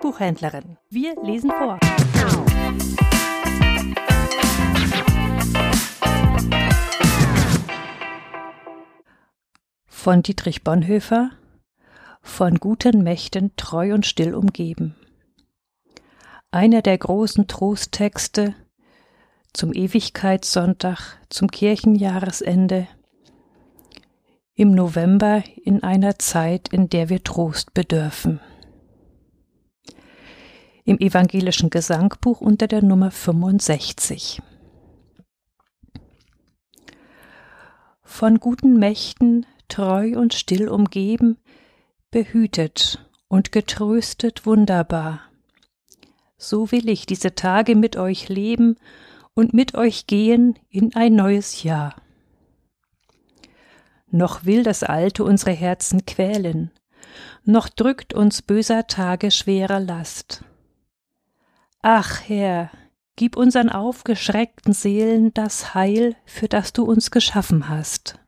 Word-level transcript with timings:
Buchhändlerin. 0.00 0.76
Wir 0.88 1.14
lesen 1.22 1.50
vor. 1.50 1.78
Von 9.86 10.22
Dietrich 10.22 10.64
Bonhoeffer 10.64 11.30
Von 12.22 12.56
guten 12.56 13.02
Mächten 13.02 13.54
treu 13.56 13.94
und 13.94 14.06
still 14.06 14.34
umgeben. 14.34 14.94
Einer 16.50 16.82
der 16.82 16.98
großen 16.98 17.46
Trosttexte 17.46 18.54
zum 19.52 19.72
Ewigkeitssonntag, 19.72 21.18
zum 21.28 21.50
Kirchenjahresende 21.50 22.88
im 24.54 24.72
November 24.72 25.42
in 25.64 25.82
einer 25.82 26.18
Zeit, 26.18 26.68
in 26.68 26.88
der 26.88 27.08
wir 27.08 27.24
Trost 27.24 27.72
bedürfen. 27.72 28.40
Im 30.90 30.98
evangelischen 30.98 31.70
Gesangbuch 31.70 32.40
unter 32.40 32.66
der 32.66 32.82
Nummer 32.82 33.12
65. 33.12 34.42
Von 38.02 38.40
guten 38.40 38.76
Mächten 38.76 39.46
treu 39.68 40.18
und 40.18 40.34
still 40.34 40.68
umgeben, 40.68 41.38
behütet 42.10 43.08
und 43.28 43.52
getröstet 43.52 44.46
wunderbar. 44.46 45.20
So 46.38 46.72
will 46.72 46.88
ich 46.88 47.06
diese 47.06 47.36
Tage 47.36 47.76
mit 47.76 47.96
euch 47.96 48.28
leben 48.28 48.74
und 49.34 49.54
mit 49.54 49.76
euch 49.76 50.08
gehen 50.08 50.58
in 50.70 50.96
ein 50.96 51.14
neues 51.14 51.62
Jahr. 51.62 51.94
Noch 54.08 54.44
will 54.44 54.64
das 54.64 54.82
Alte 54.82 55.22
unsere 55.22 55.52
Herzen 55.52 56.04
quälen, 56.04 56.72
noch 57.44 57.68
drückt 57.68 58.12
uns 58.12 58.42
böser 58.42 58.88
Tage 58.88 59.30
schwere 59.30 59.78
Last. 59.78 60.42
Ach 61.82 62.20
Herr, 62.28 62.70
gib 63.16 63.36
unseren 63.36 63.70
aufgeschreckten 63.70 64.74
Seelen 64.74 65.32
das 65.32 65.74
Heil, 65.74 66.14
für 66.26 66.46
das 66.46 66.74
du 66.74 66.84
uns 66.84 67.10
geschaffen 67.10 67.70
hast. 67.70 68.18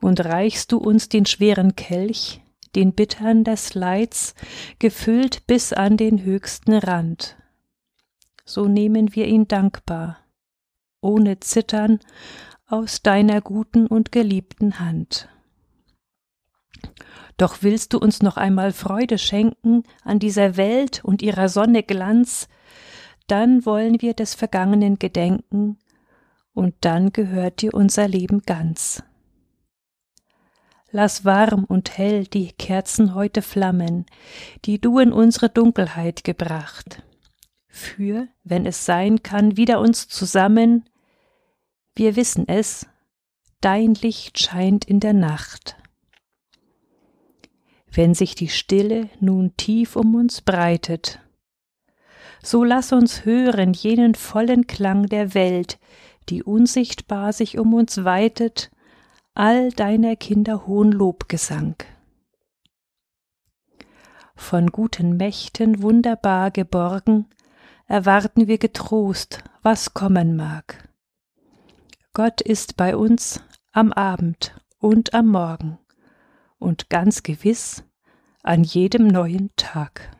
Und 0.00 0.24
reichst 0.24 0.70
du 0.70 0.78
uns 0.78 1.08
den 1.08 1.26
schweren 1.26 1.74
Kelch, 1.74 2.42
den 2.76 2.92
bittern 2.92 3.42
des 3.42 3.74
Leids, 3.74 4.36
gefüllt 4.78 5.48
bis 5.48 5.72
an 5.72 5.96
den 5.96 6.22
höchsten 6.22 6.74
Rand. 6.74 7.36
So 8.44 8.66
nehmen 8.66 9.16
wir 9.16 9.26
ihn 9.26 9.48
dankbar, 9.48 10.18
ohne 11.00 11.40
Zittern, 11.40 11.98
aus 12.68 13.02
deiner 13.02 13.40
guten 13.40 13.88
und 13.88 14.12
geliebten 14.12 14.78
Hand. 14.78 15.28
Doch 17.36 17.58
willst 17.60 17.92
du 17.92 17.98
uns 17.98 18.22
noch 18.22 18.36
einmal 18.36 18.72
Freude 18.72 19.18
schenken 19.18 19.82
an 20.04 20.18
dieser 20.18 20.56
Welt 20.56 21.04
und 21.04 21.22
ihrer 21.22 21.48
Sonne 21.48 21.82
Glanz, 21.82 22.48
dann 23.26 23.66
wollen 23.66 24.00
wir 24.00 24.14
des 24.14 24.34
Vergangenen 24.34 24.98
gedenken, 24.98 25.78
und 26.54 26.74
dann 26.80 27.12
gehört 27.12 27.60
dir 27.60 27.74
unser 27.74 28.08
Leben 28.08 28.42
ganz. 28.46 29.02
Lass 30.90 31.26
warm 31.26 31.64
und 31.64 31.98
hell 31.98 32.26
die 32.26 32.52
Kerzen 32.52 33.14
heute 33.14 33.42
flammen, 33.42 34.06
die 34.64 34.80
du 34.80 34.98
in 34.98 35.12
unsere 35.12 35.50
Dunkelheit 35.50 36.24
gebracht. 36.24 37.02
Für, 37.68 38.28
wenn 38.44 38.64
es 38.64 38.86
sein 38.86 39.22
kann, 39.22 39.58
wieder 39.58 39.80
uns 39.80 40.08
zusammen, 40.08 40.88
wir 41.94 42.16
wissen 42.16 42.48
es, 42.48 42.86
dein 43.60 43.92
Licht 43.92 44.38
scheint 44.38 44.86
in 44.86 45.00
der 45.00 45.12
Nacht. 45.12 45.76
Wenn 47.96 48.12
sich 48.12 48.34
die 48.34 48.48
Stille 48.48 49.08
nun 49.20 49.56
tief 49.56 49.96
um 49.96 50.14
uns 50.16 50.42
breitet, 50.42 51.18
so 52.42 52.62
lass 52.62 52.92
uns 52.92 53.24
hören 53.24 53.72
jenen 53.72 54.14
vollen 54.14 54.66
Klang 54.66 55.06
der 55.06 55.32
Welt, 55.32 55.78
die 56.28 56.42
unsichtbar 56.42 57.32
sich 57.32 57.58
um 57.58 57.72
uns 57.72 58.04
weitet, 58.04 58.70
all 59.32 59.70
deiner 59.70 60.14
Kinder 60.14 60.66
hohen 60.66 60.92
Lobgesang. 60.92 61.76
Von 64.34 64.66
guten 64.66 65.16
Mächten 65.16 65.80
wunderbar 65.80 66.50
geborgen, 66.50 67.26
erwarten 67.86 68.46
wir 68.46 68.58
getrost, 68.58 69.42
was 69.62 69.94
kommen 69.94 70.36
mag. 70.36 70.86
Gott 72.12 72.42
ist 72.42 72.76
bei 72.76 72.94
uns 72.94 73.40
am 73.72 73.90
Abend 73.90 74.54
und 74.80 75.14
am 75.14 75.28
Morgen 75.28 75.78
und 76.58 76.88
ganz 76.90 77.22
gewiss 77.22 77.84
an 78.42 78.64
jedem 78.64 79.08
neuen 79.08 79.50
Tag. 79.56 80.15